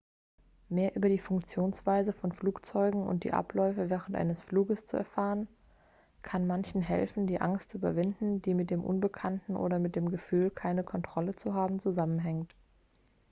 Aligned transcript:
mehr 0.67 0.95
über 0.95 1.09
die 1.09 1.19
funktionsweise 1.19 2.11
von 2.11 2.31
flugzeugen 2.31 3.05
und 3.05 3.23
die 3.23 3.33
abläufe 3.33 3.91
während 3.91 4.15
eines 4.15 4.39
fluges 4.39 4.87
zu 4.87 4.97
erfahren 4.97 5.47
kann 6.23 6.47
manchen 6.47 6.81
helfen 6.81 7.27
die 7.27 7.39
angst 7.39 7.69
zu 7.69 7.77
überwinden 7.77 8.41
die 8.41 8.55
mit 8.55 8.71
dem 8.71 8.83
unbekannten 8.83 9.55
oder 9.55 9.77
mit 9.77 9.95
dem 9.95 10.09
gefühl 10.09 10.49
keine 10.49 10.83
kontrolle 10.83 11.35
zu 11.35 11.53
haben 11.53 11.79
zusammenhängt 11.79 12.55